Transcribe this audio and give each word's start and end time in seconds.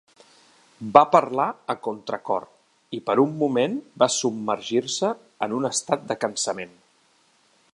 Va 0.93 1.01
parlar 1.15 1.45
a 1.73 1.75
contracor 1.87 2.47
i, 2.51 3.01
per 3.09 3.17
un 3.25 3.35
moment, 3.43 3.75
va 4.05 4.09
submergir-se 4.15 5.13
en 5.47 5.55
un 5.59 5.69
estat 5.71 6.09
de 6.13 6.19
cansament. 6.25 6.75